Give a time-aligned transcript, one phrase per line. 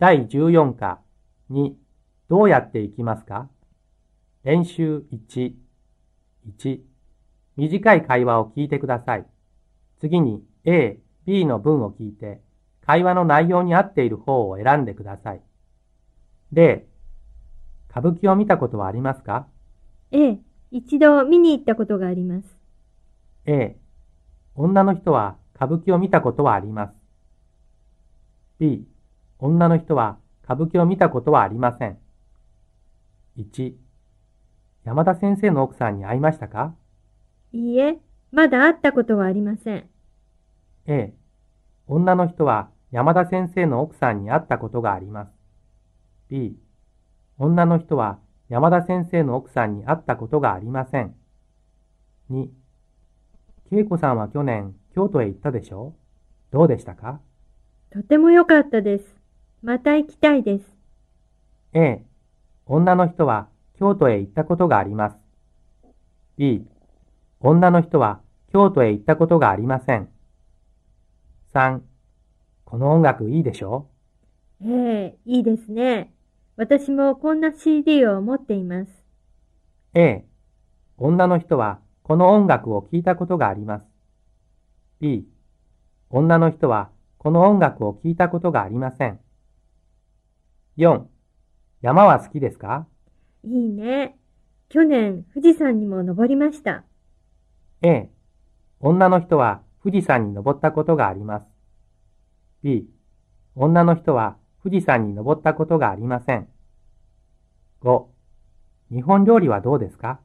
[0.00, 1.02] 第14課
[1.50, 1.74] 2
[2.30, 3.50] どうやっていきますか？
[4.44, 5.52] 練習1
[6.58, 6.80] 1
[7.58, 9.26] 短い会話を聞いてください。
[10.00, 12.40] 次に A、B の文を聞いて
[12.86, 15.42] 会話の内容に合っている方を選んでください。
[16.50, 16.86] 例、
[17.90, 19.48] 歌舞伎を見たことはありますか？
[20.12, 20.38] ええ、
[20.70, 22.48] 一度見に行ったことがあります。
[23.44, 23.76] A、
[24.54, 26.94] 女の人は歌舞伎を見たことはあります。
[28.58, 28.86] B、
[29.42, 31.98] 女の人は歌舞伎を見たことはありません。
[33.38, 33.72] 1、
[34.84, 36.74] 山田先生の奥さんに会いましたか？
[37.52, 37.98] いいえ、
[38.32, 39.88] まだ会ったことはありません。
[40.86, 41.14] ?A、
[41.86, 45.30] 女の人は山田先生の奥さんに会ったことがあります。
[46.28, 46.56] B、
[47.38, 51.14] 女の人は山田先生の奥さんに会ったことがありません。
[52.30, 52.48] 2、
[53.72, 55.94] 恵子さんは去年京都へ行ったでしょ？
[56.52, 57.20] うどうでしたか？
[57.90, 59.19] とても良かったです。
[59.62, 60.64] また行きたいです。
[61.74, 62.02] A、
[62.64, 65.16] 女の人は京都へ行ったことがあります。
[66.38, 66.66] B、
[67.40, 68.20] 女の人は
[68.52, 70.08] 京都へ行ったことがありません。
[71.52, 71.80] 3、
[72.64, 73.88] この音楽いいでしょ？
[74.62, 76.14] ええ、いいですね。
[76.56, 79.04] 私もこんな CD を持っています。
[79.92, 80.24] A、
[80.96, 83.84] 女の人はこの音楽を聴いたことがあります。
[85.00, 85.26] B、
[86.08, 89.20] 女の人はこの音楽を聴いたことがありません。
[90.76, 91.06] 4、
[91.82, 92.86] 山は好きですか？
[93.44, 94.16] いいね。
[94.68, 96.84] 去年、富士山にも登りました。
[97.82, 98.08] A、
[98.78, 101.46] 女の人は富士山に登ったことがあります。
[102.62, 102.88] B、
[103.56, 106.48] 女の人は富士山に登ったことがありません。
[107.82, 108.04] 5、
[108.92, 110.20] 日本料理はどうですか？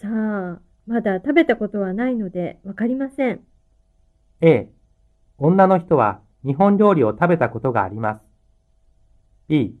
[0.00, 3.40] さあ、まだ食べたことはないのでわかりません。
[4.40, 4.68] A、
[5.38, 8.29] 女の人は日本料理を食べたことがあります。
[9.50, 9.74] B、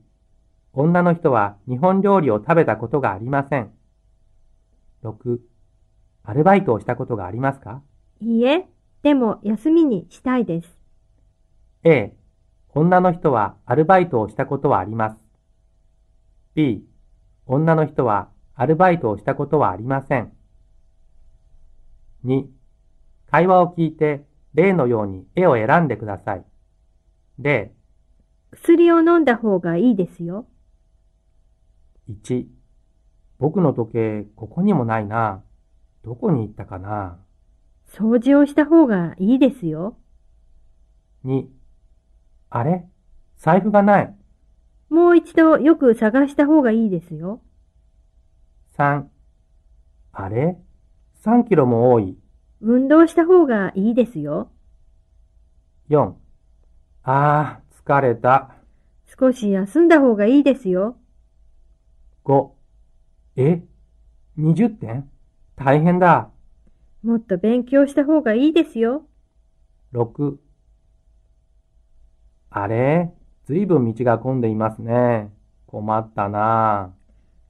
[0.72, 3.70] 女の人は日本料理を食べたことがありません。
[5.04, 5.38] 6、
[6.24, 7.80] アルバイトをしたことがありますか？
[8.18, 8.66] いいえ、
[9.04, 10.76] でも休みにしたいです。
[11.84, 12.12] A、
[12.74, 15.16] 女の人はアルバイトをしたことはあります。
[16.56, 16.84] B、
[17.46, 20.32] 女の人はアルバイトをしたことはありません。
[22.24, 22.44] 2、
[23.30, 26.44] 会話を聞いて例のように絵を選んでください。
[27.38, 27.72] 例、
[28.52, 30.46] 薬を飲んだ方がいいですよ。
[32.10, 32.46] 1、
[33.38, 35.42] 僕の時計ここにもないな。
[36.02, 37.18] どこに行ったかな。
[37.86, 39.96] 掃除をした方がいいですよ。
[41.24, 41.46] 2、
[42.50, 42.88] あれ？
[43.38, 44.16] 財布がない。
[44.88, 47.40] もう一度よく探した方がいいですよ。
[48.76, 49.04] 3、
[50.12, 50.58] あれ
[51.22, 52.18] ?3 キロも多い。
[52.60, 54.50] 運動した方がいいですよ。
[55.88, 56.12] 4、
[57.04, 58.54] あー、疲れた。
[59.18, 60.96] 少し休んだ方がいいですよ。
[62.24, 62.50] 5、
[63.34, 63.62] え
[64.38, 65.10] ?20 点？
[65.56, 66.30] 大変だ。
[67.02, 69.02] もっと勉強した方がいいですよ。
[69.92, 70.36] 6、
[72.50, 73.12] あれ？
[73.46, 75.32] ずいぶん道が混んでいますね。
[75.66, 76.94] 困ったな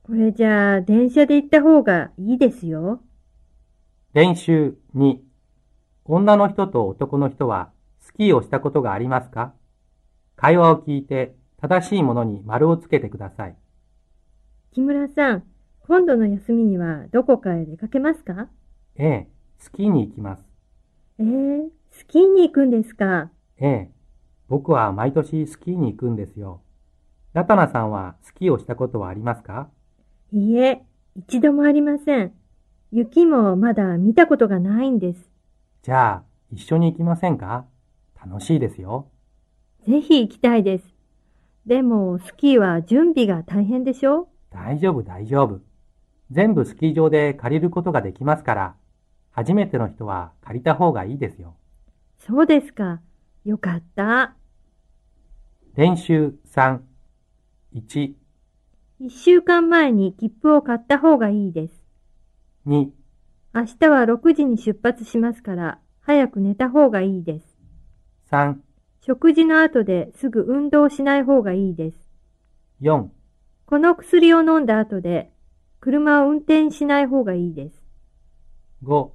[0.04, 3.02] これじゃあ電車で行った方がいいですよ。
[4.14, 5.18] 練習2、
[6.06, 7.70] 女の人と男の人は
[8.00, 9.52] スキーをしたことがありますか？
[10.40, 13.56] 会話を聞いて正しいものに丸をつけてください。
[14.72, 15.44] 木村さん、
[15.86, 18.48] 今度の休みにはどこかへ出かけますか？
[18.96, 19.28] ええ、
[19.58, 20.44] スキーに行きます。
[21.18, 23.30] えー、スキーに行くんですか？
[23.58, 23.90] ええ、
[24.48, 26.62] 僕は毎年スキーに行くんですよ。
[27.34, 29.68] ラタナさんはスキーをしたことはありますか？
[30.32, 30.82] いいえ、
[31.16, 32.32] 一度もありません。
[32.92, 35.20] 雪もまだ見たことがないんです。
[35.82, 37.66] じゃあ、一緒に行きませんか？
[38.18, 39.10] 楽しいですよ。
[39.88, 40.94] ぜひ行きたいです。
[41.66, 44.28] でも、スキーは準備が大変でしょ？
[44.50, 45.60] 大丈夫大丈夫。
[46.30, 48.74] 全部スキー場で借りることができますから、
[49.30, 51.56] 初めての人は借りた方がいいですよ。
[52.18, 53.00] そうですか。
[53.44, 54.34] よかった。
[55.76, 56.80] 練習3、
[57.74, 58.12] 1、
[59.00, 61.84] 一週間前に切符を買った方がいいです。
[62.66, 62.90] 2、
[63.54, 67.58] 明日は6時に出発しますから、早く寝た方がいいです。
[68.30, 68.56] 3、
[69.02, 71.96] 食事の後ですぐ運動しない方がいいです。
[72.82, 73.08] 4、
[73.64, 75.30] この薬を飲んだ後で、
[75.80, 77.82] 車を運転しない方がいいです。
[78.84, 79.10] 5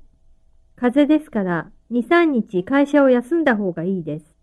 [0.76, 4.35] 風邪ですから、2、3日会社を休んだ方がいいです。